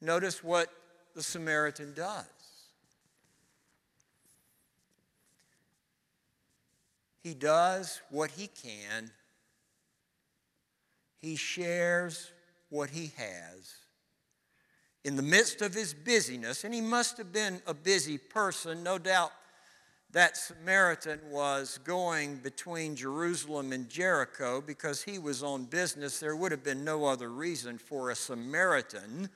Notice 0.00 0.44
what 0.44 0.68
the 1.16 1.22
Samaritan 1.22 1.94
does. 1.94 2.26
He 7.22 7.32
does 7.34 8.02
what 8.10 8.30
he 8.30 8.46
can, 8.46 9.10
he 11.18 11.34
shares 11.34 12.30
what 12.68 12.90
he 12.90 13.10
has. 13.16 13.74
In 15.04 15.16
the 15.16 15.22
midst 15.22 15.62
of 15.62 15.72
his 15.72 15.94
busyness, 15.94 16.64
and 16.64 16.74
he 16.74 16.80
must 16.80 17.16
have 17.16 17.32
been 17.32 17.62
a 17.66 17.74
busy 17.74 18.18
person, 18.18 18.82
no 18.82 18.98
doubt 18.98 19.32
that 20.12 20.36
Samaritan 20.36 21.20
was 21.30 21.78
going 21.82 22.36
between 22.36 22.94
Jerusalem 22.94 23.72
and 23.72 23.88
Jericho 23.88 24.60
because 24.60 25.02
he 25.02 25.18
was 25.18 25.42
on 25.42 25.64
business. 25.64 26.20
There 26.20 26.36
would 26.36 26.52
have 26.52 26.62
been 26.62 26.84
no 26.84 27.06
other 27.06 27.30
reason 27.30 27.78
for 27.78 28.10
a 28.10 28.14
Samaritan 28.14 29.30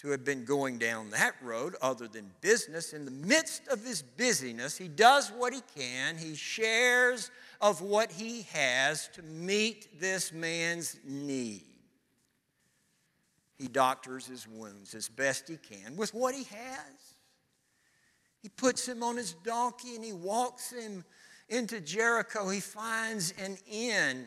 to 0.00 0.08
have 0.08 0.24
been 0.24 0.46
going 0.46 0.78
down 0.78 1.10
that 1.10 1.34
road 1.42 1.76
other 1.82 2.08
than 2.08 2.30
business. 2.40 2.94
In 2.94 3.04
the 3.04 3.10
midst 3.10 3.68
of 3.68 3.84
his 3.84 4.00
busyness, 4.00 4.78
he 4.78 4.88
does 4.88 5.30
what 5.30 5.52
he 5.52 5.60
can, 5.76 6.16
he 6.16 6.34
shares 6.34 7.30
of 7.60 7.82
what 7.82 8.10
he 8.10 8.42
has 8.52 9.08
to 9.08 9.22
meet 9.22 10.00
this 10.00 10.32
man's 10.32 10.96
need. 11.04 11.64
He 13.58 13.68
doctors 13.68 14.26
his 14.26 14.48
wounds 14.48 14.94
as 14.94 15.08
best 15.10 15.48
he 15.48 15.58
can 15.58 15.94
with 15.96 16.14
what 16.14 16.34
he 16.34 16.44
has. 16.44 17.16
He 18.42 18.48
puts 18.48 18.88
him 18.88 19.02
on 19.02 19.18
his 19.18 19.34
donkey 19.44 19.96
and 19.96 20.04
he 20.04 20.14
walks 20.14 20.72
him 20.72 21.04
into 21.50 21.78
Jericho. 21.78 22.48
He 22.48 22.60
finds 22.60 23.34
an 23.38 23.58
inn. 23.70 24.26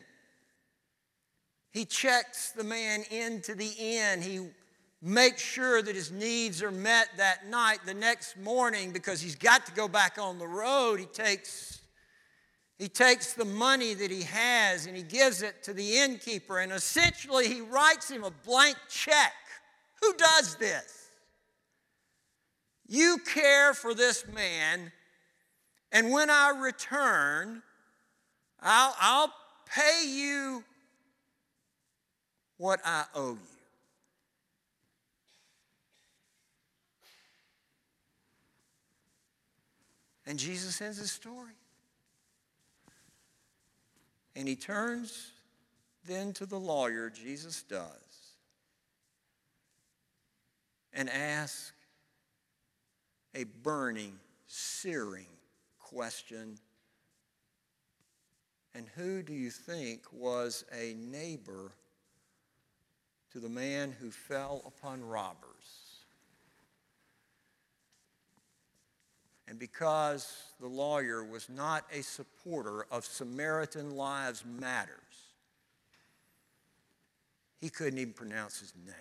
He 1.72 1.86
checks 1.86 2.52
the 2.52 2.64
man 2.64 3.04
into 3.10 3.56
the 3.56 3.72
inn. 3.80 4.22
He 4.22 4.50
make 5.06 5.38
sure 5.38 5.82
that 5.82 5.96
his 5.96 6.12
needs 6.12 6.64
are 6.64 6.72
met 6.72 7.10
that 7.18 7.48
night. 7.50 7.80
The 7.86 7.94
next 7.94 8.38
morning, 8.38 8.92
because 8.92 9.20
he's 9.20 9.36
got 9.36 9.66
to 9.66 9.74
go 9.74 9.90
back 9.90 10.18
on 10.18 10.40
the 10.40 10.48
road, 10.48 11.00
he 11.00 11.06
takes, 11.06 11.82
he 12.80 12.88
takes 12.88 13.34
the 13.34 13.44
money 13.44 13.94
that 13.94 14.10
he 14.10 14.22
has 14.24 14.86
and 14.86 14.96
he 14.96 15.04
gives 15.04 15.42
it 15.42 15.62
to 15.64 15.74
the 15.74 15.98
innkeeper, 15.98 16.60
and 16.60 16.72
essentially 16.72 17.50
he 17.50 17.60
writes 17.60 18.10
him 18.10 18.24
a 18.24 18.32
blank 18.46 18.78
check. 18.90 19.34
Who 20.02 20.14
does 20.14 20.56
this? 20.56 21.10
You 22.88 23.18
care 23.34 23.74
for 23.74 23.94
this 23.94 24.26
man, 24.28 24.92
and 25.92 26.12
when 26.12 26.30
I 26.30 26.54
return, 26.62 27.62
I'll, 28.62 28.96
I'll 29.00 29.34
pay 29.66 30.06
you 30.08 30.64
what 32.58 32.80
I 32.86 33.06
owe 33.16 33.32
you. 33.32 33.53
And 40.26 40.40
Jesus 40.40 40.82
ends 40.82 40.98
his 40.98 41.12
story. 41.12 41.54
And 44.36 44.48
he 44.48 44.56
turns 44.56 45.32
then 46.06 46.34
to 46.34 46.46
the 46.46 46.60
lawyer, 46.60 47.10
Jesus 47.10 47.64
does, 47.64 47.88
and 50.94 51.10
asks 51.10 51.72
a 53.36 53.44
burning, 53.44 54.20
searing 54.48 55.28
question. 55.80 56.58
And 58.76 58.88
who 58.96 59.22
do 59.22 59.34
you 59.34 59.52
think 59.52 60.02
was 60.12 60.66
a 60.72 60.94
neighbor 60.96 61.72
to 63.32 63.40
the 63.40 63.50
man 63.50 63.94
who 64.00 64.10
fell 64.10 64.62
upon 64.66 65.04
robbers? 65.04 65.53
And 69.48 69.60
because 69.60 70.44
the 70.60 70.68
lawyer 70.68 71.24
was 71.24 71.50
not 71.50 71.86
a 71.92 72.02
supporter 72.02 72.86
of 72.90 73.06
Samaritan 73.06 73.96
Lives 73.96 74.44
Matters, 74.46 74.98
he 77.60 77.70
couldn't 77.70 78.00
even 78.00 78.14
pronounce 78.14 78.60
his 78.60 78.74
name. 78.86 78.96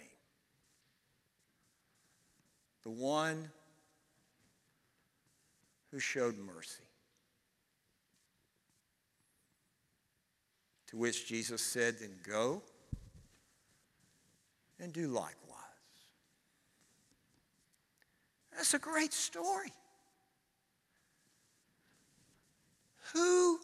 The 2.83 2.91
one 2.91 3.51
who 5.93 6.01
showed 6.01 6.37
mercy. 6.39 6.83
To 10.89 10.97
which 10.97 11.27
Jesus 11.27 11.63
said, 11.63 11.99
Then 12.01 12.17
go 12.29 12.63
and 14.81 14.93
do 14.93 15.07
likewise. 15.07 15.37
That's 18.55 18.75
a 18.75 18.79
great 18.79 19.13
story. 19.13 19.73
Who 23.13 23.59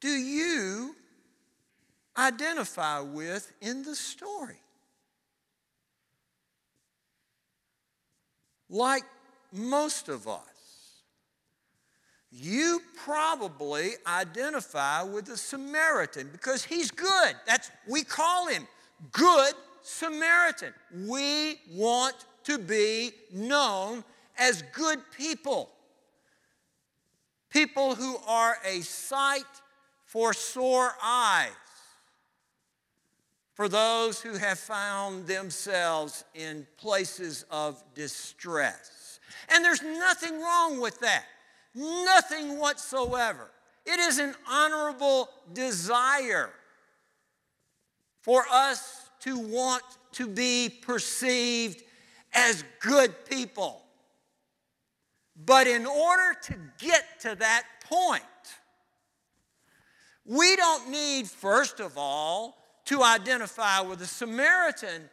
do 0.00 0.08
you 0.08 0.94
identify 2.16 3.00
with 3.00 3.52
in 3.60 3.84
the 3.84 3.94
story? 3.94 4.56
Like 8.68 9.04
most 9.52 10.08
of 10.08 10.26
us, 10.26 10.40
you 12.30 12.80
probably 12.96 13.90
identify 14.06 15.02
with 15.02 15.26
the 15.26 15.36
Samaritan 15.36 16.30
because 16.32 16.64
he's 16.64 16.90
good. 16.90 17.34
That's 17.46 17.70
we 17.86 18.02
call 18.02 18.48
him 18.48 18.66
good 19.12 19.52
Samaritan. 19.82 20.72
We 21.06 21.60
want 21.70 22.14
to 22.44 22.58
be 22.58 23.12
known 23.30 24.02
as 24.38 24.62
good 24.72 25.00
people 25.16 25.68
people 27.52 27.94
who 27.94 28.16
are 28.26 28.56
a 28.64 28.80
sight 28.80 29.44
for 30.06 30.32
sore 30.32 30.92
eyes, 31.02 31.50
for 33.54 33.68
those 33.68 34.20
who 34.20 34.34
have 34.34 34.58
found 34.58 35.26
themselves 35.26 36.24
in 36.34 36.66
places 36.78 37.44
of 37.50 37.82
distress. 37.94 39.20
And 39.50 39.64
there's 39.64 39.82
nothing 39.82 40.40
wrong 40.40 40.80
with 40.80 40.98
that, 41.00 41.24
nothing 41.74 42.58
whatsoever. 42.58 43.50
It 43.84 43.98
is 44.00 44.18
an 44.18 44.34
honorable 44.48 45.28
desire 45.52 46.50
for 48.20 48.44
us 48.50 49.10
to 49.20 49.38
want 49.38 49.82
to 50.12 50.26
be 50.26 50.68
perceived 50.68 51.82
as 52.32 52.64
good 52.80 53.24
people. 53.26 53.81
But 55.44 55.66
in 55.66 55.86
order 55.86 56.38
to 56.44 56.54
get 56.78 57.20
to 57.20 57.34
that 57.34 57.64
point, 57.84 58.22
we 60.24 60.54
don't 60.56 60.90
need, 60.90 61.28
first 61.28 61.80
of 61.80 61.96
all, 61.96 62.58
to 62.86 63.02
identify 63.02 63.80
with 63.80 63.98
the 63.98 64.06
Samaritan. 64.06 65.08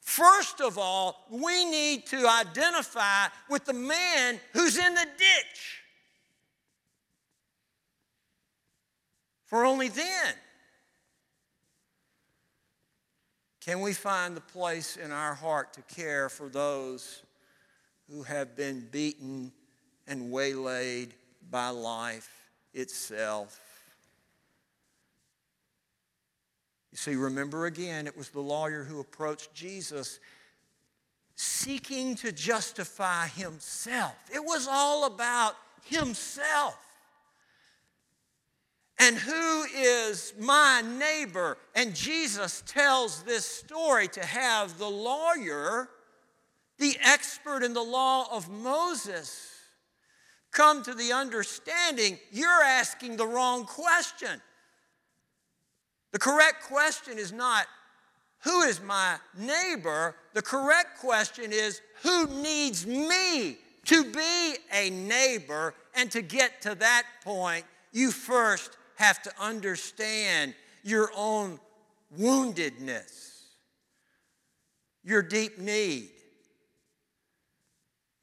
First 0.00 0.60
of 0.60 0.76
all, 0.76 1.26
we 1.30 1.64
need 1.64 2.06
to 2.06 2.28
identify 2.28 3.26
with 3.48 3.64
the 3.64 3.72
man 3.72 4.40
who's 4.52 4.76
in 4.76 4.94
the 4.94 5.06
ditch. 5.16 5.82
For 9.46 9.64
only 9.64 9.88
then 9.88 10.34
can 13.60 13.80
we 13.80 13.94
find 13.94 14.36
the 14.36 14.42
place 14.42 14.96
in 14.96 15.10
our 15.10 15.34
heart 15.34 15.72
to 15.74 15.82
care 15.94 16.28
for 16.28 16.50
those 16.50 17.22
who 18.10 18.22
have 18.22 18.56
been 18.56 18.88
beaten 18.90 19.52
and 20.06 20.30
waylaid 20.30 21.14
by 21.50 21.68
life 21.68 22.30
itself. 22.72 23.60
You 26.90 26.96
see, 26.96 27.16
remember 27.16 27.66
again, 27.66 28.06
it 28.06 28.16
was 28.16 28.30
the 28.30 28.40
lawyer 28.40 28.82
who 28.82 29.00
approached 29.00 29.54
Jesus 29.54 30.20
seeking 31.36 32.16
to 32.16 32.32
justify 32.32 33.28
himself. 33.28 34.16
It 34.34 34.42
was 34.42 34.66
all 34.68 35.04
about 35.04 35.54
himself. 35.84 36.76
And 38.98 39.16
who 39.16 39.64
is 39.76 40.32
my 40.40 40.82
neighbor? 40.98 41.56
And 41.76 41.94
Jesus 41.94 42.64
tells 42.66 43.22
this 43.22 43.46
story 43.46 44.08
to 44.08 44.24
have 44.24 44.76
the 44.78 44.90
lawyer, 44.90 45.88
the 46.78 46.96
expert 47.04 47.62
in 47.62 47.74
the 47.74 47.82
law 47.82 48.26
of 48.30 48.48
Moses, 48.48 49.50
come 50.52 50.82
to 50.84 50.94
the 50.94 51.12
understanding 51.12 52.18
you're 52.30 52.62
asking 52.62 53.16
the 53.16 53.26
wrong 53.26 53.64
question. 53.64 54.40
The 56.12 56.18
correct 56.18 56.64
question 56.64 57.18
is 57.18 57.32
not, 57.32 57.66
who 58.44 58.62
is 58.62 58.80
my 58.80 59.16
neighbor? 59.36 60.14
The 60.32 60.42
correct 60.42 60.98
question 61.00 61.52
is, 61.52 61.80
who 62.02 62.26
needs 62.42 62.86
me 62.86 63.58
to 63.86 64.04
be 64.04 64.54
a 64.72 64.90
neighbor? 64.90 65.74
And 65.94 66.10
to 66.12 66.22
get 66.22 66.62
to 66.62 66.76
that 66.76 67.04
point, 67.24 67.64
you 67.92 68.12
first 68.12 68.76
have 68.94 69.20
to 69.22 69.32
understand 69.40 70.54
your 70.84 71.10
own 71.16 71.58
woundedness, 72.18 73.42
your 75.02 75.22
deep 75.22 75.58
need, 75.58 76.10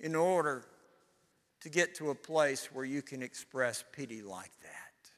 in 0.05 0.13
order 0.13 0.63
to 1.59 1.67
get 1.67 1.95
to 1.95 2.11
a 2.11 2.15
place 2.15 2.69
where 2.71 2.85
you 2.85 3.01
can 3.01 3.23
express 3.23 3.83
pity 3.91 4.21
like 4.21 4.51
that. 4.61 5.09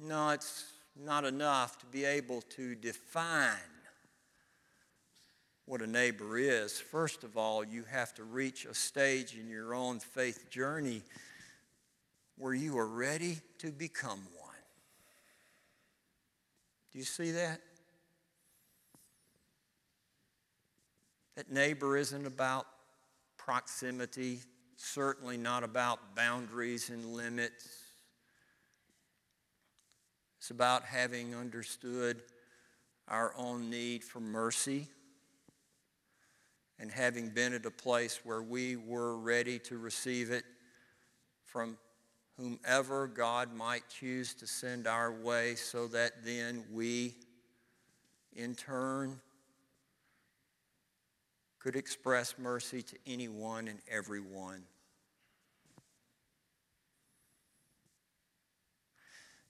No, 0.00 0.30
it's 0.30 0.64
not 0.98 1.26
enough 1.26 1.78
to 1.80 1.86
be 1.86 2.06
able 2.06 2.40
to 2.56 2.74
define 2.74 3.52
what 5.66 5.82
a 5.82 5.86
neighbor 5.86 6.38
is. 6.38 6.80
First 6.80 7.22
of 7.22 7.36
all, 7.36 7.62
you 7.62 7.84
have 7.90 8.14
to 8.14 8.24
reach 8.24 8.64
a 8.64 8.72
stage 8.72 9.36
in 9.38 9.50
your 9.50 9.74
own 9.74 10.00
faith 10.00 10.48
journey 10.48 11.02
where 12.38 12.54
you 12.54 12.78
are 12.78 12.88
ready 12.88 13.40
to 13.58 13.70
become 13.70 14.26
one. 14.38 14.54
Do 16.92 16.98
you 16.98 17.04
see 17.04 17.32
that? 17.32 17.60
That 21.36 21.52
neighbor 21.52 21.96
isn't 21.96 22.26
about 22.26 22.66
proximity, 23.36 24.40
certainly 24.76 25.36
not 25.36 25.62
about 25.62 26.16
boundaries 26.16 26.90
and 26.90 27.12
limits. 27.12 27.68
It's 30.38 30.50
about 30.50 30.84
having 30.84 31.34
understood 31.34 32.22
our 33.08 33.34
own 33.36 33.68
need 33.70 34.02
for 34.02 34.20
mercy 34.20 34.88
and 36.78 36.90
having 36.90 37.30
been 37.30 37.52
at 37.52 37.66
a 37.66 37.70
place 37.70 38.20
where 38.24 38.42
we 38.42 38.76
were 38.76 39.16
ready 39.16 39.58
to 39.60 39.78
receive 39.78 40.30
it 40.30 40.44
from 41.44 41.78
whomever 42.36 43.06
God 43.06 43.54
might 43.54 43.88
choose 43.88 44.34
to 44.34 44.46
send 44.46 44.86
our 44.86 45.10
way, 45.12 45.54
so 45.54 45.86
that 45.88 46.24
then 46.24 46.64
we, 46.70 47.14
in 48.34 48.54
turn, 48.54 49.20
could 51.58 51.76
express 51.76 52.34
mercy 52.38 52.82
to 52.82 52.96
anyone 53.06 53.68
and 53.68 53.78
everyone. 53.88 54.62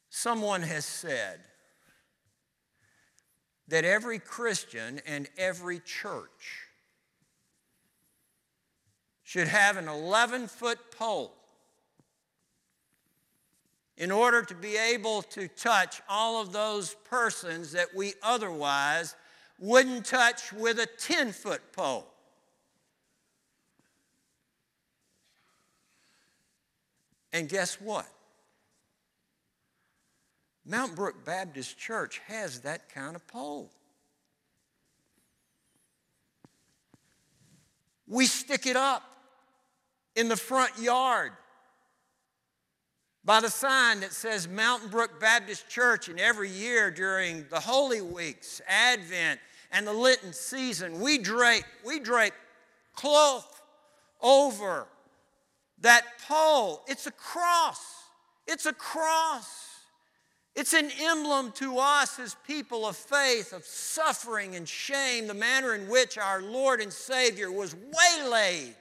Someone 0.09 0.63
has 0.63 0.85
said 0.85 1.41
that 3.69 3.85
every 3.85 4.19
Christian 4.19 5.01
and 5.07 5.29
every 5.37 5.81
church 5.81 6.63
should 9.23 9.49
have 9.49 9.77
an 9.77 9.89
11 9.89 10.47
foot 10.47 10.79
pole 10.97 11.35
in 13.97 14.11
order 14.11 14.43
to 14.43 14.55
be 14.55 14.77
able 14.77 15.23
to 15.23 15.49
touch 15.49 16.01
all 16.09 16.41
of 16.41 16.53
those 16.53 16.95
persons 17.11 17.73
that 17.73 17.89
we 17.95 18.15
otherwise 18.23 19.17
wouldn't 19.59 20.05
touch 20.05 20.53
with 20.53 20.79
a 20.79 20.87
10 20.87 21.33
foot 21.33 21.73
pole. 21.73 22.07
And 27.33 27.49
guess 27.49 27.81
what? 27.81 28.07
Mount 30.65 30.97
Brook 30.97 31.25
Baptist 31.25 31.79
Church 31.79 32.21
has 32.27 32.61
that 32.61 32.89
kind 32.89 33.15
of 33.15 33.27
pole. 33.27 33.71
We 38.09 38.27
stick 38.27 38.67
it 38.67 38.77
up 38.77 39.03
in 40.15 40.29
the 40.29 40.37
front 40.37 40.79
yard 40.79 41.33
by 43.27 43.41
the 43.41 43.51
sign 43.51 44.01
that 44.01 44.13
says 44.13 44.47
Mountain 44.47 44.89
Brook 44.89 45.19
Baptist 45.19 45.69
Church, 45.69 46.09
and 46.09 46.21
every 46.21 46.49
year 46.49 46.93
during 46.93 47.45
the 47.51 47.59
Holy 47.59 48.01
Weeks, 48.01 48.63
Advent, 48.69 49.41
and 49.73 49.85
the 49.85 49.93
Lenten 49.93 50.33
season, 50.33 51.01
we 51.01 51.19
drape, 51.19 51.65
we 51.85 51.99
drape 51.99 52.35
cloth 52.95 53.63
over 54.23 54.87
that 55.81 56.05
pole. 56.29 56.83
It's 56.87 57.09
a 57.09 57.11
cross. 57.11 58.05
It's 58.47 58.65
a 58.65 58.73
cross. 58.73 59.81
It's 60.55 60.73
an 60.73 60.89
emblem 61.01 61.51
to 61.57 61.79
us 61.79 62.21
as 62.21 62.37
people 62.47 62.87
of 62.87 62.97
faith, 62.97 63.53
of 63.53 63.65
suffering 63.65 64.55
and 64.55 64.69
shame, 64.69 65.27
the 65.27 65.35
manner 65.35 65.75
in 65.75 65.89
which 65.89 66.17
our 66.17 66.41
Lord 66.41 66.81
and 66.81 66.93
Savior 66.93 67.51
was 67.51 67.75
waylaid 67.75 68.77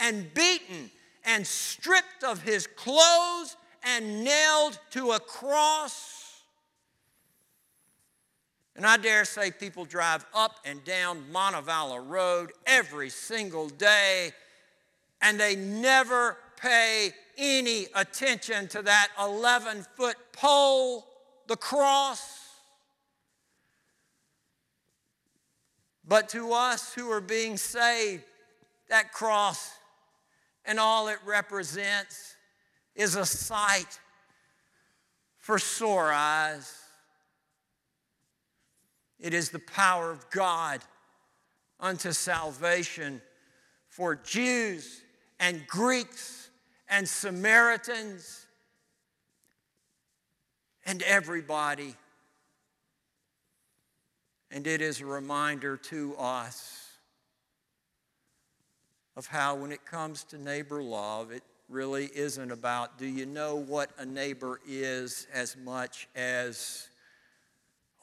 and 0.00 0.34
beaten 0.34 0.90
and 1.24 1.46
stripped 1.46 2.24
of 2.24 2.42
his 2.42 2.66
clothes 2.66 3.56
and 3.84 4.24
nailed 4.24 4.78
to 4.90 5.12
a 5.12 5.20
cross. 5.20 6.42
And 8.76 8.84
I 8.86 8.96
dare 8.96 9.24
say 9.24 9.50
people 9.50 9.84
drive 9.84 10.26
up 10.34 10.56
and 10.64 10.82
down 10.84 11.24
Montevallo 11.32 12.04
Road 12.08 12.52
every 12.66 13.08
single 13.08 13.68
day, 13.68 14.32
and 15.22 15.38
they 15.38 15.54
never 15.54 16.38
pay 16.60 17.10
any 17.36 17.86
attention 17.94 18.68
to 18.68 18.82
that 18.82 19.08
11 19.20 19.84
foot 19.96 20.16
pole 20.32 21.06
the 21.46 21.56
cross. 21.56 22.40
But 26.06 26.28
to 26.30 26.52
us 26.52 26.92
who 26.92 27.10
are 27.10 27.20
being 27.20 27.56
saved, 27.56 28.24
that 28.88 29.12
cross 29.12 29.72
and 30.64 30.78
all 30.78 31.08
it 31.08 31.18
represents 31.24 32.33
is 32.94 33.16
a 33.16 33.26
sight 33.26 33.98
for 35.38 35.58
sore 35.58 36.12
eyes. 36.12 36.72
It 39.18 39.34
is 39.34 39.50
the 39.50 39.58
power 39.58 40.10
of 40.10 40.28
God 40.30 40.80
unto 41.80 42.12
salvation 42.12 43.20
for 43.88 44.14
Jews 44.16 45.02
and 45.38 45.66
Greeks 45.66 46.48
and 46.88 47.08
Samaritans 47.08 48.46
and 50.84 51.02
everybody. 51.02 51.94
And 54.50 54.66
it 54.66 54.80
is 54.80 55.00
a 55.00 55.06
reminder 55.06 55.76
to 55.76 56.14
us 56.16 56.92
of 59.16 59.26
how, 59.26 59.54
when 59.56 59.72
it 59.72 59.84
comes 59.84 60.24
to 60.24 60.38
neighbor 60.38 60.82
love, 60.82 61.32
it 61.32 61.42
really 61.68 62.10
isn't 62.14 62.50
about 62.50 62.98
do 62.98 63.06
you 63.06 63.26
know 63.26 63.56
what 63.56 63.90
a 63.98 64.04
neighbor 64.04 64.60
is 64.66 65.26
as 65.32 65.56
much 65.56 66.08
as 66.14 66.88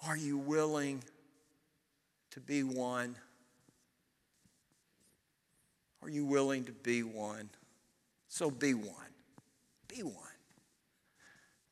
are 0.08 0.18
you 0.18 0.38
willing 0.38 1.04
to 2.32 2.40
be 2.40 2.64
one? 2.64 3.16
Are 6.02 6.10
you 6.10 6.26
willing 6.26 6.66
to 6.66 6.72
be 6.72 7.04
one? 7.04 7.50
So 8.28 8.50
be 8.50 8.74
one. 8.74 8.96
Be 9.88 10.02
one. 10.02 10.16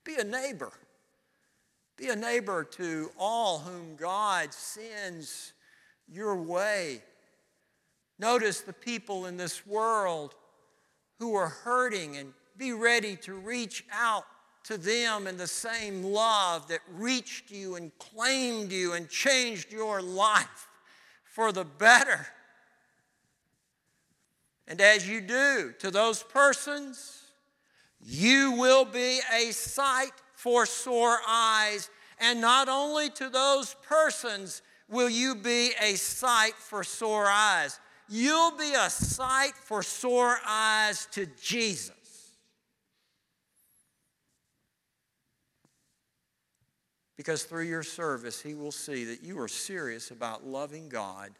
Be 0.03 0.15
a 0.15 0.23
neighbor. 0.23 0.71
Be 1.97 2.09
a 2.09 2.15
neighbor 2.15 2.63
to 2.63 3.11
all 3.17 3.59
whom 3.59 3.95
God 3.95 4.53
sends 4.53 5.53
your 6.07 6.35
way. 6.35 7.01
Notice 8.19 8.61
the 8.61 8.73
people 8.73 9.25
in 9.25 9.37
this 9.37 9.65
world 9.65 10.35
who 11.19 11.35
are 11.35 11.49
hurting 11.49 12.17
and 12.17 12.33
be 12.57 12.73
ready 12.73 13.15
to 13.17 13.33
reach 13.33 13.85
out 13.93 14.25
to 14.63 14.77
them 14.77 15.27
in 15.27 15.37
the 15.37 15.47
same 15.47 16.03
love 16.03 16.67
that 16.67 16.79
reached 16.93 17.51
you 17.51 17.75
and 17.75 17.91
claimed 17.97 18.71
you 18.71 18.93
and 18.93 19.09
changed 19.09 19.71
your 19.71 20.01
life 20.01 20.67
for 21.23 21.51
the 21.51 21.63
better. 21.63 22.27
And 24.67 24.79
as 24.81 25.07
you 25.07 25.21
do 25.21 25.73
to 25.79 25.91
those 25.91 26.23
persons, 26.23 27.23
you 28.01 28.51
will 28.51 28.85
be 28.85 29.19
a 29.33 29.51
sight 29.51 30.11
for 30.35 30.65
sore 30.65 31.17
eyes. 31.27 31.89
And 32.19 32.39
not 32.39 32.69
only 32.69 33.09
to 33.11 33.29
those 33.29 33.75
persons 33.87 34.61
will 34.87 35.09
you 35.09 35.35
be 35.35 35.71
a 35.81 35.95
sight 35.95 36.53
for 36.55 36.83
sore 36.83 37.27
eyes, 37.27 37.79
you'll 38.09 38.57
be 38.57 38.73
a 38.73 38.89
sight 38.89 39.53
for 39.55 39.83
sore 39.83 40.37
eyes 40.45 41.07
to 41.11 41.27
Jesus. 41.41 41.93
Because 47.15 47.43
through 47.43 47.65
your 47.65 47.83
service, 47.83 48.41
he 48.41 48.53
will 48.53 48.71
see 48.71 49.03
that 49.05 49.21
you 49.21 49.39
are 49.39 49.49
serious 49.49 50.09
about 50.09 50.45
loving 50.47 50.87
God, 50.87 51.31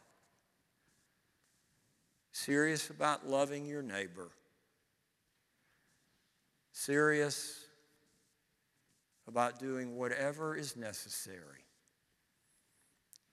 serious 2.32 2.90
about 2.90 3.26
loving 3.26 3.64
your 3.64 3.82
neighbor, 3.82 4.28
serious 6.72 7.64
about 9.26 9.58
doing 9.58 9.96
whatever 9.96 10.54
is 10.54 10.76
necessary 10.76 11.64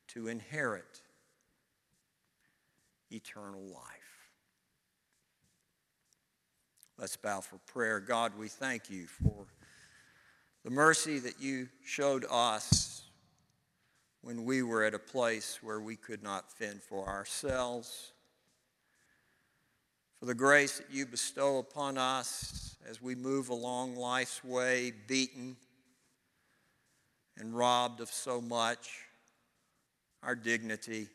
to 0.07 0.27
inherit 0.27 1.01
eternal 3.11 3.61
life. 3.61 3.83
Let's 6.97 7.15
bow 7.15 7.41
for 7.41 7.57
prayer. 7.71 7.99
God, 7.99 8.33
we 8.37 8.47
thank 8.47 8.89
you 8.89 9.05
for 9.05 9.45
the 10.63 10.71
mercy 10.71 11.19
that 11.19 11.39
you 11.39 11.69
showed 11.85 12.25
us 12.29 13.03
when 14.21 14.45
we 14.45 14.63
were 14.63 14.83
at 14.83 14.93
a 14.93 14.99
place 14.99 15.59
where 15.61 15.79
we 15.79 15.95
could 15.95 16.23
not 16.23 16.51
fend 16.51 16.81
for 16.81 17.07
ourselves, 17.07 18.11
for 20.19 20.25
the 20.25 20.33
grace 20.33 20.79
that 20.79 20.91
you 20.91 21.05
bestow 21.05 21.59
upon 21.59 21.97
us 21.97 22.75
as 22.89 23.01
we 23.01 23.15
move 23.15 23.49
along 23.49 23.95
life's 23.95 24.43
way, 24.43 24.91
beaten 25.07 25.55
and 27.37 27.55
robbed 27.55 28.01
of 28.01 28.09
so 28.09 28.41
much 28.41 28.89
our 30.23 30.35
dignity, 30.35 31.07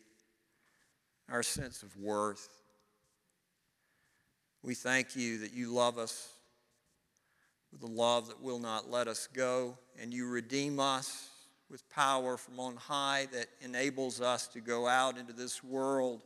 our 1.33 1.43
sense 1.43 1.83
of 1.83 1.97
worth. 1.97 2.47
We 4.63 4.75
thank 4.75 5.17
you 5.17 5.39
that 5.39 5.55
you 5.55 5.73
love 5.73 5.97
us 5.97 6.29
with 7.73 7.83
a 7.83 7.93
love 7.93 8.29
that 8.29 8.43
will 8.43 8.59
not 8.59 8.91
let 8.91 9.09
us 9.09 9.29
go, 9.33 9.79
and 9.99 10.13
you 10.13 10.29
redeem 10.29 10.79
us 10.79 11.31
with 11.71 11.89
power 11.89 12.37
from 12.37 12.61
on 12.61 12.77
high 12.77 13.29
that 13.33 13.47
enables 13.63 14.21
us 14.21 14.47
to 14.49 14.61
go 14.61 14.87
out 14.87 15.17
into 15.17 15.33
this 15.33 15.65
world, 15.65 16.21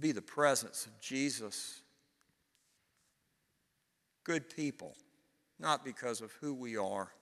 be 0.00 0.10
the 0.10 0.20
presence 0.20 0.84
of 0.86 1.00
Jesus. 1.00 1.80
Good 4.24 4.50
people, 4.50 4.96
not 5.60 5.84
because 5.84 6.20
of 6.20 6.32
who 6.40 6.52
we 6.52 6.76
are, 6.76 7.12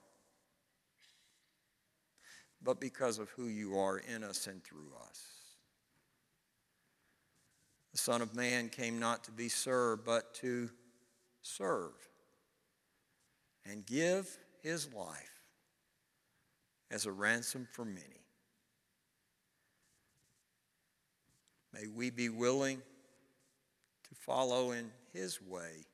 but 2.63 2.81
because 2.81 3.19
of 3.19 3.29
who 3.29 3.45
you 3.45 3.77
are 3.77 3.99
in 3.99 4.23
us 4.23 4.47
and 4.47 4.63
through 4.63 4.91
us. 5.07 5.36
The 7.97 8.03
Son 8.03 8.21
of 8.21 8.35
Man 8.35 8.69
came 8.69 8.99
not 8.99 9.23
to 9.23 9.31
be 9.31 9.49
served, 9.49 10.05
but 10.05 10.35
to 10.35 10.69
serve 11.41 11.95
and 13.65 13.83
give 13.87 14.37
his 14.61 14.93
life 14.93 15.41
as 16.91 17.07
a 17.07 17.11
ransom 17.11 17.67
for 17.71 17.83
many. 17.83 18.21
May 21.73 21.87
we 21.87 22.11
be 22.11 22.29
willing 22.29 22.83
to 24.07 24.15
follow 24.15 24.73
in 24.73 24.91
his 25.11 25.41
way, 25.41 25.87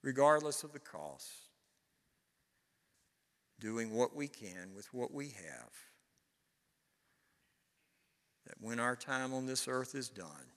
regardless 0.00 0.64
of 0.64 0.72
the 0.72 0.80
cost, 0.80 1.30
doing 3.60 3.94
what 3.94 4.16
we 4.16 4.28
can 4.28 4.70
with 4.74 4.94
what 4.94 5.12
we 5.12 5.26
have, 5.26 5.91
that 8.46 8.54
when 8.60 8.80
our 8.80 8.96
time 8.96 9.32
on 9.32 9.46
this 9.46 9.68
earth 9.68 9.94
is 9.94 10.08
done, 10.08 10.52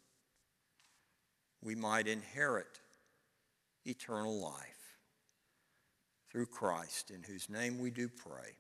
we 1.64 1.76
might 1.76 2.08
inherit 2.08 2.80
eternal 3.86 4.40
life 4.40 4.76
through 6.32 6.48
Christ, 6.48 7.12
in 7.12 7.24
whose 7.24 7.50
name 7.50 7.80
we 7.80 7.90
do 7.90 8.10
pray. 8.10 8.58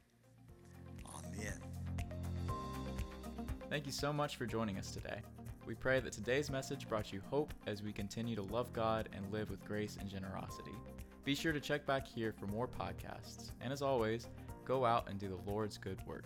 Amen. 1.15 1.59
Thank 3.69 3.85
you 3.85 3.91
so 3.91 4.13
much 4.13 4.37
for 4.37 4.45
joining 4.45 4.77
us 4.77 4.91
today. 4.91 5.21
We 5.65 5.73
pray 5.73 5.99
that 5.99 6.13
today's 6.13 6.51
message 6.51 6.87
brought 6.87 7.11
you 7.11 7.21
hope 7.29 7.53
as 7.65 7.81
we 7.81 7.91
continue 7.91 8.35
to 8.35 8.43
love 8.43 8.71
God 8.71 9.09
and 9.13 9.31
live 9.31 9.49
with 9.49 9.65
grace 9.65 9.97
and 9.99 10.09
generosity. 10.09 10.75
Be 11.23 11.33
sure 11.33 11.51
to 11.51 11.59
check 11.59 11.87
back 11.87 12.07
here 12.07 12.31
for 12.31 12.45
more 12.45 12.67
podcasts. 12.67 13.51
And 13.61 13.73
as 13.73 13.81
always, 13.81 14.27
go 14.63 14.85
out 14.85 15.09
and 15.09 15.19
do 15.19 15.27
the 15.27 15.51
Lord's 15.51 15.77
good 15.77 15.97
work. 16.05 16.25